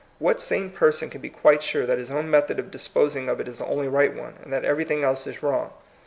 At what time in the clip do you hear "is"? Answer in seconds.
3.47-3.59, 5.27-5.43